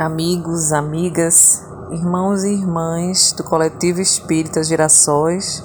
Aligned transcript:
amigos, 0.00 0.72
amigas, 0.72 1.62
irmãos 1.90 2.42
e 2.42 2.54
irmãs 2.54 3.32
do 3.32 3.44
coletivo 3.44 4.00
Espírita 4.00 4.62
Girassóis, 4.62 5.62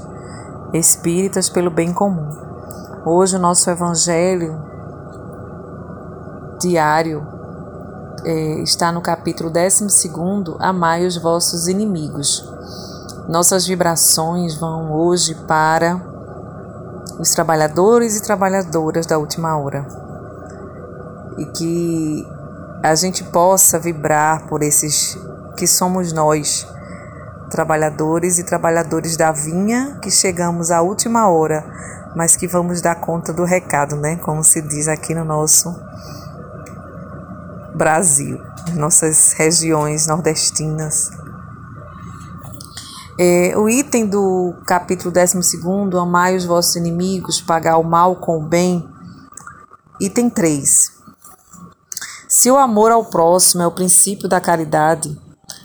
Espíritas 0.73 1.47
pelo 1.47 1.71
Bem 1.71 1.93
Comum. 1.93 2.31
Hoje 3.06 3.37
o 3.37 3.40
nosso 3.40 3.69
Evangelho 3.69 4.61
diário 6.59 7.25
é, 8.25 8.59
está 8.59 8.91
no 8.91 9.00
capítulo 9.00 9.50
12, 9.50 10.11
Amai 10.59 11.05
os 11.05 11.15
vossos 11.15 11.70
inimigos. 11.70 12.45
Nossas 13.29 13.65
vibrações 13.65 14.54
vão 14.55 14.91
hoje 14.91 15.33
para 15.47 15.95
os 17.17 17.29
trabalhadores 17.29 18.17
e 18.17 18.21
trabalhadoras 18.21 19.05
da 19.05 19.17
última 19.17 19.57
hora. 19.57 19.88
E 21.38 21.45
que 21.45 22.34
a 22.86 22.93
gente 22.93 23.23
possa 23.23 23.79
vibrar 23.79 24.45
por 24.45 24.61
esses 24.61 25.17
que 25.57 25.65
somos 25.65 26.13
nós, 26.13 26.67
trabalhadores 27.49 28.38
e 28.38 28.44
trabalhadores 28.44 29.17
da 29.17 29.31
vinha, 29.31 29.98
que 30.03 30.11
chegamos 30.11 30.70
à 30.70 30.81
última 30.81 31.27
hora, 31.27 31.66
mas 32.16 32.35
que 32.35 32.48
vamos 32.48 32.81
dar 32.81 32.95
conta 32.95 33.34
do 33.34 33.44
recado, 33.44 33.95
né? 33.95 34.17
Como 34.17 34.44
se 34.44 34.61
diz 34.61 34.88
aqui 34.88 35.16
no 35.16 35.25
nosso 35.25 35.75
Brasil, 37.73 38.39
nossas 38.75 39.33
regiões 39.33 40.05
nordestinas. 40.05 41.09
É, 43.17 43.58
o 43.58 43.67
item 43.67 44.05
do 44.05 44.53
capítulo 44.66 45.11
12, 45.11 45.39
Amai 45.99 46.36
os 46.36 46.45
vossos 46.45 46.75
inimigos, 46.75 47.41
pagar 47.41 47.77
o 47.77 47.83
mal 47.83 48.17
com 48.17 48.38
o 48.38 48.47
bem. 48.47 48.88
Item 49.99 50.30
3. 50.30 50.95
Se 52.38 52.52
o 52.52 52.57
amor 52.57 52.91
ao 52.91 53.05
próximo 53.05 53.63
é 53.63 53.66
o 53.66 53.71
princípio 53.71 54.27
da 54.27 54.41
caridade, 54.41 55.17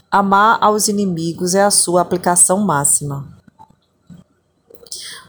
amar 0.08 0.56
aos 0.60 0.86
inimigos 0.86 1.52
é 1.56 1.64
a 1.64 1.70
sua 1.70 2.00
aplicação 2.00 2.60
máxima. 2.60 3.26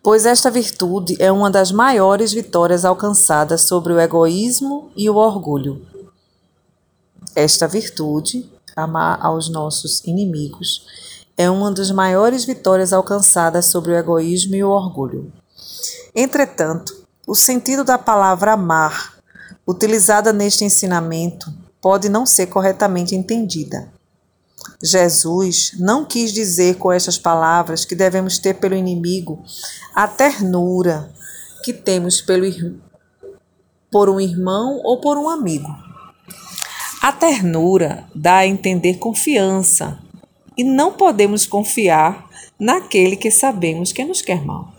Pois 0.04 0.28
esta 0.28 0.52
virtude 0.52 1.18
é 1.20 1.32
uma 1.32 1.50
das 1.50 1.72
maiores 1.72 2.32
vitórias 2.32 2.86
alcançadas 2.86 3.62
sobre 3.62 3.92
o 3.92 4.00
egoísmo 4.00 4.92
e 4.96 5.10
o 5.10 5.16
orgulho. 5.16 5.84
Esta 7.36 7.68
virtude, 7.68 8.48
amar 8.76 9.18
aos 9.20 9.50
nossos 9.50 10.02
inimigos, 10.06 10.86
é 11.36 11.50
uma 11.50 11.72
das 11.72 11.90
maiores 11.90 12.46
vitórias 12.46 12.94
alcançadas 12.94 13.66
sobre 13.66 13.94
o 13.94 13.98
egoísmo 13.98 14.54
e 14.54 14.64
o 14.64 14.70
orgulho. 14.70 15.34
Entretanto, 16.14 17.04
o 17.26 17.34
sentido 17.34 17.84
da 17.84 17.98
palavra 17.98 18.54
amar 18.54 19.21
utilizada 19.72 20.32
neste 20.34 20.64
ensinamento 20.64 21.52
pode 21.82 22.10
não 22.10 22.26
ser 22.26 22.48
corretamente 22.48 23.16
entendida. 23.16 23.92
Jesus 24.84 25.72
não 25.80 26.06
quis 26.06 26.32
dizer 26.32 26.76
com 26.76 26.92
estas 26.92 27.18
palavras 27.18 27.86
que 27.86 27.96
devemos 27.96 28.38
ter 28.38 28.56
pelo 28.56 28.76
inimigo 28.76 29.44
a 29.96 30.08
ternura 30.08 31.12
que 31.64 31.74
temos 31.74 32.22
pelo, 32.22 32.46
por 33.90 34.10
um 34.10 34.20
irmão 34.20 34.80
ou 34.84 35.00
por 35.00 35.18
um 35.18 35.30
amigo. 35.30 35.70
A 37.02 37.12
ternura 37.12 38.06
dá 38.14 38.38
a 38.38 38.48
entender 38.48 38.96
confiança 38.96 39.98
e 40.56 40.64
não 40.64 40.94
podemos 40.94 41.48
confiar 41.48 42.30
naquele 42.60 43.16
que 43.16 43.32
sabemos 43.32 43.92
que 43.92 44.06
nos 44.06 44.22
quer 44.22 44.46
mal. 44.46 44.74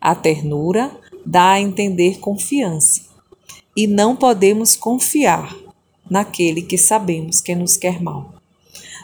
A 0.00 0.14
ternura 0.14 0.90
dá 1.24 1.52
a 1.52 1.60
entender 1.60 2.18
confiança 2.18 3.11
e 3.76 3.86
não 3.86 4.14
podemos 4.14 4.76
confiar 4.76 5.56
naquele 6.10 6.62
que 6.62 6.76
sabemos 6.76 7.40
que 7.40 7.54
nos 7.54 7.76
quer 7.76 8.02
mal. 8.02 8.34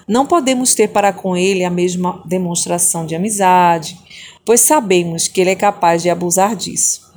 Não 0.07 0.27
podemos 0.27 0.75
ter 0.75 0.89
para 0.89 1.13
com 1.13 1.37
ele 1.37 1.65
a 1.65 1.71
mesma 1.71 2.23
demonstração 2.25 3.05
de 3.05 3.15
amizade, 3.15 3.99
pois 4.45 4.61
sabemos 4.61 5.29
que 5.29 5.41
ele 5.41 5.51
é 5.51 5.55
capaz 5.55 6.03
de 6.03 6.11
abusar 6.11 6.57
disso. 6.57 7.13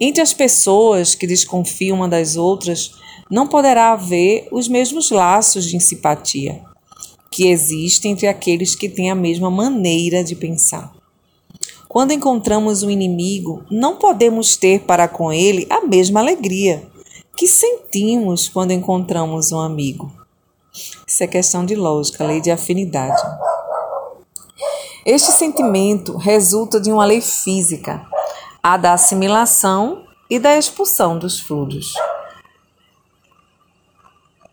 Entre 0.00 0.20
as 0.20 0.32
pessoas 0.32 1.14
que 1.14 1.26
desconfiam 1.26 1.96
uma 1.96 2.08
das 2.08 2.36
outras, 2.36 2.92
não 3.30 3.46
poderá 3.46 3.92
haver 3.92 4.48
os 4.50 4.68
mesmos 4.68 5.10
laços 5.10 5.64
de 5.68 5.78
simpatia 5.80 6.62
que 7.30 7.48
existem 7.48 8.12
entre 8.12 8.26
aqueles 8.26 8.74
que 8.74 8.88
têm 8.88 9.10
a 9.10 9.14
mesma 9.14 9.50
maneira 9.50 10.24
de 10.24 10.34
pensar. 10.34 10.97
Quando 11.88 12.12
encontramos 12.12 12.82
um 12.82 12.90
inimigo, 12.90 13.64
não 13.70 13.96
podemos 13.96 14.56
ter 14.56 14.80
para 14.80 15.08
com 15.08 15.32
ele 15.32 15.66
a 15.70 15.80
mesma 15.80 16.20
alegria 16.20 16.86
que 17.34 17.46
sentimos 17.46 18.46
quando 18.46 18.72
encontramos 18.72 19.52
um 19.52 19.60
amigo. 19.60 20.12
Isso 21.06 21.24
é 21.24 21.26
questão 21.26 21.64
de 21.64 21.74
lógica, 21.74 22.26
lei 22.26 22.42
de 22.42 22.50
afinidade. 22.50 23.22
Este 25.06 25.32
sentimento 25.32 26.18
resulta 26.18 26.78
de 26.78 26.92
uma 26.92 27.06
lei 27.06 27.22
física, 27.22 28.06
a 28.62 28.76
da 28.76 28.92
assimilação 28.92 30.04
e 30.28 30.38
da 30.38 30.58
expulsão 30.58 31.18
dos 31.18 31.40
fluidos. 31.40 31.94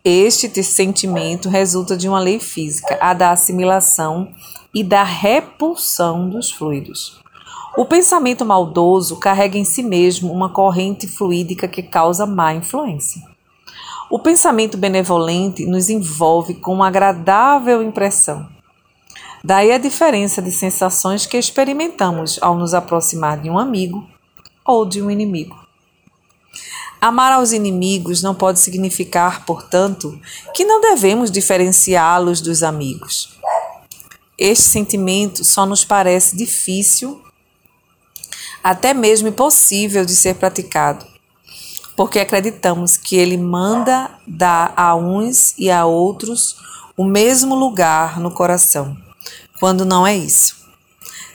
Este 0.02 0.62
sentimento 0.62 1.50
resulta 1.50 1.96
de 1.96 2.08
uma 2.08 2.20
lei 2.20 2.38
física, 2.40 2.96
a 2.98 3.12
da 3.12 3.32
assimilação 3.32 4.32
e 4.72 4.82
da 4.82 5.02
repulsão 5.02 6.30
dos 6.30 6.50
fluidos. 6.50 7.25
O 7.76 7.84
pensamento 7.84 8.42
maldoso 8.42 9.16
carrega 9.16 9.58
em 9.58 9.64
si 9.64 9.82
mesmo 9.82 10.32
uma 10.32 10.48
corrente 10.48 11.06
fluídica 11.06 11.68
que 11.68 11.82
causa 11.82 12.24
má 12.24 12.54
influência. 12.54 13.20
O 14.10 14.18
pensamento 14.18 14.78
benevolente 14.78 15.66
nos 15.66 15.90
envolve 15.90 16.54
com 16.54 16.72
uma 16.72 16.88
agradável 16.88 17.82
impressão. 17.82 18.48
Daí 19.44 19.70
a 19.72 19.78
diferença 19.78 20.40
de 20.40 20.50
sensações 20.50 21.26
que 21.26 21.36
experimentamos 21.36 22.38
ao 22.40 22.56
nos 22.56 22.72
aproximar 22.72 23.42
de 23.42 23.50
um 23.50 23.58
amigo 23.58 24.08
ou 24.64 24.86
de 24.86 25.02
um 25.02 25.10
inimigo. 25.10 25.56
Amar 26.98 27.30
aos 27.32 27.52
inimigos 27.52 28.22
não 28.22 28.34
pode 28.34 28.58
significar, 28.58 29.44
portanto, 29.44 30.18
que 30.54 30.64
não 30.64 30.80
devemos 30.80 31.30
diferenciá-los 31.30 32.40
dos 32.40 32.62
amigos. 32.62 33.36
Este 34.38 34.64
sentimento 34.64 35.44
só 35.44 35.66
nos 35.66 35.84
parece 35.84 36.34
difícil 36.36 37.25
até 38.62 38.92
mesmo 38.92 39.28
impossível 39.28 40.04
de 40.04 40.14
ser 40.14 40.34
praticado, 40.34 41.04
porque 41.96 42.18
acreditamos 42.18 42.96
que 42.96 43.16
ele 43.16 43.36
manda 43.36 44.10
dar 44.26 44.72
a 44.76 44.94
uns 44.94 45.54
e 45.58 45.70
a 45.70 45.84
outros 45.84 46.56
o 46.96 47.04
mesmo 47.04 47.54
lugar 47.54 48.18
no 48.18 48.30
coração, 48.30 48.96
quando 49.58 49.84
não 49.84 50.06
é 50.06 50.16
isso. 50.16 50.56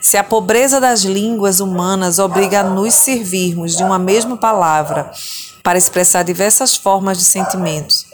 Se 0.00 0.16
a 0.16 0.24
pobreza 0.24 0.80
das 0.80 1.02
línguas 1.02 1.60
humanas 1.60 2.18
obriga 2.18 2.60
a 2.60 2.64
nos 2.64 2.94
servirmos 2.94 3.76
de 3.76 3.84
uma 3.84 4.00
mesma 4.00 4.36
palavra 4.36 5.12
para 5.62 5.78
expressar 5.78 6.24
diversas 6.24 6.76
formas 6.76 7.18
de 7.18 7.24
sentimentos, 7.24 8.06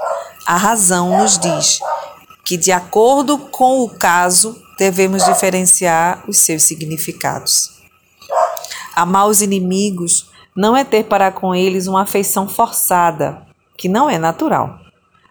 a 0.46 0.58
razão 0.58 1.18
nos 1.18 1.38
diz 1.38 1.80
que, 2.44 2.58
de 2.58 2.70
acordo 2.70 3.38
com 3.38 3.80
o 3.80 3.88
caso, 3.88 4.62
devemos 4.78 5.24
diferenciar 5.24 6.22
os 6.28 6.36
seus 6.36 6.62
significados. 6.62 7.77
Amar 8.98 9.28
os 9.28 9.42
inimigos 9.42 10.28
não 10.56 10.76
é 10.76 10.82
ter 10.82 11.04
para 11.04 11.30
com 11.30 11.54
eles 11.54 11.86
uma 11.86 12.02
afeição 12.02 12.48
forçada, 12.48 13.46
que 13.76 13.88
não 13.88 14.10
é 14.10 14.18
natural, 14.18 14.76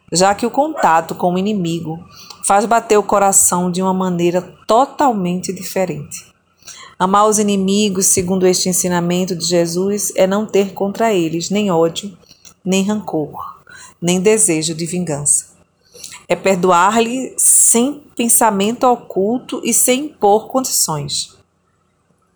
já 0.09 0.33
que 0.33 0.45
o 0.45 0.49
contato 0.49 1.13
com 1.13 1.33
o 1.33 1.37
inimigo 1.37 1.99
faz 2.45 2.65
bater 2.65 2.97
o 2.97 3.03
coração 3.03 3.69
de 3.69 3.81
uma 3.81 3.93
maneira 3.93 4.41
totalmente 4.65 5.51
diferente. 5.51 6.27
Amar 6.97 7.27
os 7.27 7.39
inimigos, 7.39 8.05
segundo 8.05 8.47
este 8.47 8.69
ensinamento 8.69 9.35
de 9.35 9.43
Jesus, 9.43 10.13
é 10.15 10.25
não 10.25 10.45
ter 10.45 10.71
contra 10.71 11.13
eles 11.13 11.49
nem 11.49 11.69
ódio, 11.69 12.17
nem 12.63 12.85
rancor, 12.85 13.57
nem 14.01 14.21
desejo 14.21 14.73
de 14.73 14.85
vingança. 14.85 15.47
É 16.25 16.37
perdoar-lhe 16.37 17.33
sem 17.35 18.01
pensamento 18.15 18.85
oculto 18.85 19.59
e 19.61 19.73
sem 19.73 20.05
impor 20.05 20.47
condições 20.47 21.36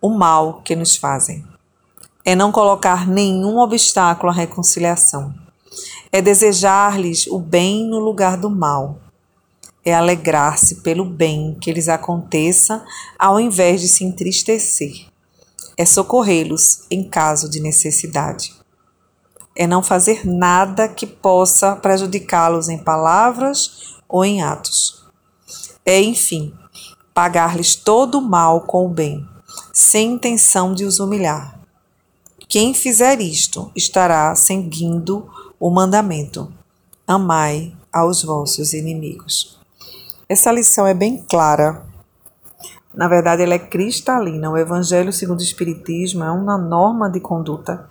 o 0.02 0.10
mal 0.10 0.60
que 0.62 0.74
nos 0.74 0.96
fazem. 0.96 1.46
É 2.24 2.34
não 2.34 2.50
colocar 2.50 3.06
nenhum 3.06 3.58
obstáculo 3.58 4.32
à 4.32 4.34
reconciliação. 4.34 5.32
É 6.10 6.20
desejar-lhes 6.20 7.28
o 7.28 7.38
bem 7.38 7.86
no 7.86 8.00
lugar 8.00 8.36
do 8.36 8.50
mal. 8.50 8.98
É 9.84 9.94
alegrar-se 9.94 10.82
pelo 10.82 11.04
bem 11.04 11.56
que 11.60 11.72
lhes 11.72 11.88
aconteça 11.88 12.84
ao 13.16 13.38
invés 13.38 13.80
de 13.80 13.88
se 13.88 14.04
entristecer. 14.04 15.06
É 15.76 15.86
socorrê-los 15.86 16.84
em 16.90 17.08
caso 17.08 17.48
de 17.48 17.60
necessidade. 17.60 18.54
É 19.56 19.66
não 19.66 19.82
fazer 19.82 20.26
nada 20.26 20.88
que 20.88 21.06
possa 21.06 21.76
prejudicá-los 21.76 22.68
em 22.68 22.78
palavras 22.78 23.96
ou 24.08 24.24
em 24.24 24.42
atos. 24.42 25.04
É, 25.84 26.00
enfim, 26.00 26.54
pagar-lhes 27.14 27.74
todo 27.74 28.18
o 28.18 28.22
mal 28.22 28.62
com 28.62 28.86
o 28.86 28.88
bem 28.88 29.31
sem 29.72 30.12
intenção 30.12 30.74
de 30.74 30.84
os 30.84 31.00
humilhar. 31.00 31.58
Quem 32.48 32.74
fizer 32.74 33.20
isto 33.20 33.72
estará 33.74 34.34
seguindo 34.34 35.26
o 35.58 35.70
mandamento: 35.70 36.52
Amai 37.06 37.74
aos 37.92 38.22
vossos 38.22 38.74
inimigos. 38.74 39.58
Essa 40.28 40.52
lição 40.52 40.86
é 40.86 40.94
bem 40.94 41.24
clara. 41.28 41.84
Na 42.94 43.08
verdade, 43.08 43.42
ela 43.42 43.54
é 43.54 43.58
cristalina. 43.58 44.50
O 44.50 44.56
Evangelho 44.56 45.12
segundo 45.12 45.40
o 45.40 45.42
Espiritismo 45.44 46.22
é 46.24 46.30
uma 46.30 46.58
norma 46.58 47.08
de 47.08 47.20
conduta 47.20 47.88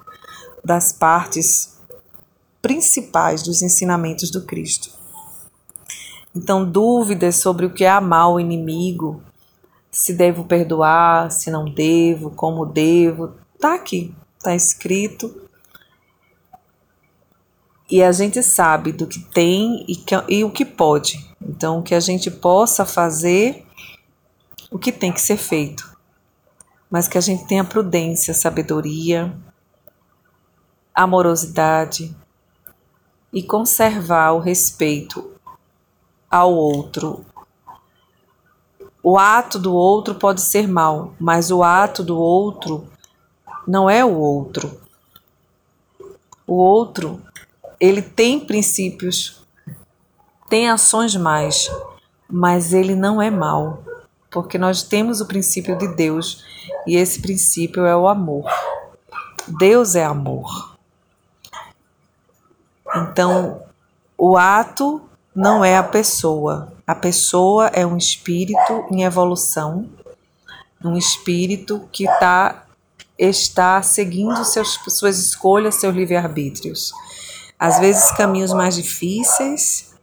das 0.63 0.92
partes 0.92 1.80
principais 2.62 3.42
dos 3.42 3.63
ensinamentos 3.63 4.30
do 4.30 4.44
Cristo. 4.44 4.92
Então, 6.36 6.63
dúvidas 6.63 7.38
sobre 7.38 7.66
o 7.66 7.74
que 7.74 7.83
é 7.83 7.89
amar 7.89 8.31
o 8.31 8.39
inimigo, 8.39 9.22
se 9.91 10.13
devo 10.13 10.45
perdoar, 10.45 11.29
se 11.29 11.51
não 11.51 11.65
devo, 11.65 12.31
como 12.31 12.65
devo, 12.65 13.35
tá 13.59 13.75
aqui, 13.75 14.15
tá 14.41 14.55
escrito. 14.55 15.49
E 17.89 18.01
a 18.01 18.13
gente 18.13 18.41
sabe 18.41 18.93
do 18.93 19.05
que 19.05 19.19
tem 19.19 19.83
e, 19.85 19.97
que, 19.97 20.15
e 20.29 20.43
o 20.45 20.49
que 20.49 20.63
pode. 20.63 21.29
Então, 21.41 21.81
que 21.81 21.93
a 21.93 21.99
gente 21.99 22.31
possa 22.31 22.85
fazer 22.85 23.65
o 24.71 24.79
que 24.79 24.93
tem 24.93 25.11
que 25.11 25.19
ser 25.19 25.35
feito, 25.35 25.97
mas 26.89 27.09
que 27.09 27.17
a 27.17 27.21
gente 27.21 27.45
tenha 27.45 27.65
prudência, 27.65 28.33
sabedoria, 28.33 29.37
amorosidade 30.95 32.15
e 33.33 33.44
conservar 33.44 34.31
o 34.31 34.39
respeito 34.39 35.31
ao 36.29 36.53
outro. 36.53 37.25
O 39.03 39.18
ato 39.18 39.57
do 39.57 39.74
outro 39.74 40.15
pode 40.15 40.42
ser 40.42 40.68
mal, 40.68 41.13
mas 41.19 41.50
o 41.50 41.63
ato 41.63 42.03
do 42.03 42.18
outro 42.18 42.88
não 43.68 43.89
é 43.89 44.06
o 44.06 44.13
outro. 44.15 44.80
O 46.45 46.56
outro, 46.56 47.21
ele 47.80 48.01
tem 48.01 48.39
princípios, 48.39 49.42
tem 50.50 50.69
ações 50.69 51.15
mais, 51.15 51.71
mas 52.30 52.74
ele 52.74 52.95
não 52.95 53.21
é 53.21 53.31
mal, 53.31 53.83
porque 54.30 54.57
nós 54.57 54.83
temos 54.83 55.21
o 55.21 55.25
princípio 55.25 55.77
de 55.77 55.88
Deus 55.88 56.44
e 56.86 56.95
esse 56.95 57.21
princípio 57.21 57.86
é 57.86 57.95
o 57.95 58.07
amor. 58.07 58.50
Deus 59.47 59.95
é 59.95 60.06
amor. 60.06 60.77
Então, 62.95 63.63
o 64.18 64.38
ato 64.38 65.01
não 65.33 65.63
é 65.63 65.77
a 65.77 65.83
pessoa. 65.83 66.74
A 66.91 66.95
pessoa 66.95 67.67
é 67.67 67.85
um 67.85 67.95
espírito 67.95 68.85
em 68.91 69.03
evolução, 69.03 69.89
um 70.83 70.97
espírito 70.97 71.88
que 71.89 72.03
tá, 72.19 72.65
está 73.17 73.81
seguindo 73.81 74.43
seus, 74.43 74.77
suas 74.89 75.17
escolhas, 75.17 75.75
seus 75.75 75.95
livre-arbítrios. 75.95 76.91
Às 77.57 77.79
vezes, 77.79 78.11
caminhos 78.11 78.51
mais 78.51 78.75
difíceis, 78.75 79.93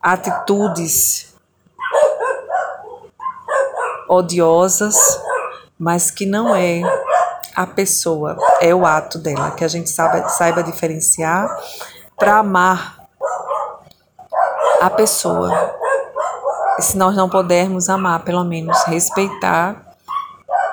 atitudes 0.00 1.34
odiosas, 4.08 4.96
mas 5.78 6.10
que 6.10 6.24
não 6.24 6.56
é 6.56 6.80
a 7.54 7.66
pessoa, 7.66 8.38
é 8.62 8.74
o 8.74 8.86
ato 8.86 9.18
dela, 9.18 9.50
que 9.50 9.66
a 9.66 9.68
gente 9.68 9.90
saiba, 9.90 10.30
saiba 10.30 10.62
diferenciar 10.62 11.46
para 12.16 12.38
amar 12.38 12.95
a 14.86 14.90
pessoa. 14.90 15.50
Se 16.78 16.96
nós 16.96 17.16
não 17.16 17.28
pudermos 17.28 17.88
amar, 17.88 18.22
pelo 18.22 18.44
menos 18.44 18.84
respeitar 18.84 19.96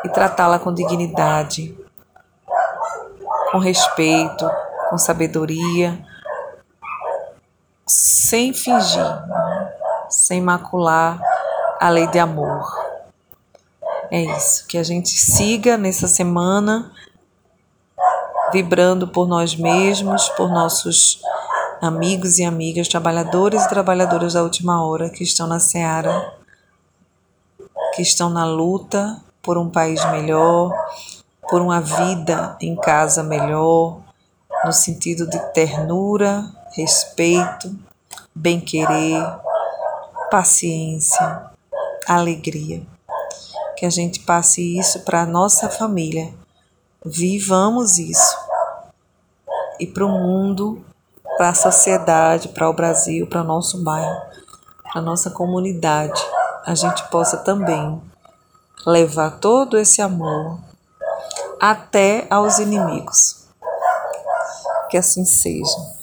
e 0.03 0.09
tratá-la 0.09 0.59
com 0.59 0.71
dignidade, 0.71 1.75
com 3.51 3.57
respeito, 3.57 4.49
com 4.89 4.97
sabedoria, 4.99 6.05
sem 7.87 8.53
fingir, 8.53 9.03
sem 10.09 10.41
macular 10.41 11.19
a 11.79 11.89
lei 11.89 12.05
de 12.07 12.19
amor. 12.19 12.63
É 14.11 14.21
isso, 14.21 14.67
que 14.67 14.77
a 14.77 14.83
gente 14.83 15.09
siga 15.09 15.75
nessa 15.75 16.07
semana 16.07 16.91
vibrando 18.51 19.07
por 19.07 19.27
nós 19.27 19.55
mesmos, 19.55 20.29
por 20.29 20.49
nossos 20.49 21.19
amigos 21.83 22.39
e 22.39 22.45
amigas, 22.45 22.87
trabalhadores 22.87 23.61
e 23.61 23.67
trabalhadoras 23.67 24.35
da 24.35 24.41
última 24.41 24.85
hora 24.87 25.09
que 25.09 25.21
estão 25.21 25.45
na 25.45 25.59
seara, 25.59 26.33
que 27.93 28.01
estão 28.01 28.29
na 28.29 28.45
luta 28.45 29.21
por 29.41 29.57
um 29.57 29.69
país 29.69 30.01
melhor, 30.05 30.71
por 31.49 31.61
uma 31.61 31.81
vida 31.81 32.55
em 32.61 32.73
casa 32.73 33.21
melhor, 33.21 33.99
no 34.63 34.71
sentido 34.71 35.29
de 35.29 35.37
ternura, 35.51 36.49
respeito, 36.71 37.77
bem-querer, 38.33 39.21
paciência, 40.31 41.51
alegria. 42.07 42.81
Que 43.75 43.85
a 43.85 43.89
gente 43.89 44.21
passe 44.21 44.79
isso 44.79 45.01
para 45.01 45.23
a 45.23 45.25
nossa 45.25 45.67
família. 45.67 46.33
Vivamos 47.05 47.99
isso. 47.99 48.37
E 49.77 49.85
para 49.85 50.05
o 50.05 50.09
mundo 50.09 50.81
para 51.37 51.49
a 51.49 51.53
sociedade, 51.53 52.49
para 52.49 52.69
o 52.69 52.73
Brasil, 52.73 53.27
para 53.27 53.41
o 53.41 53.45
nosso 53.45 53.83
bairro, 53.83 54.21
para 54.83 55.01
a 55.01 55.01
nossa 55.01 55.29
comunidade, 55.29 56.21
a 56.65 56.75
gente 56.75 57.03
possa 57.09 57.37
também 57.37 58.01
levar 58.85 59.39
todo 59.39 59.77
esse 59.77 60.01
amor 60.01 60.59
até 61.59 62.27
aos 62.29 62.59
inimigos. 62.59 63.47
Que 64.89 64.97
assim 64.97 65.25
seja. 65.25 66.02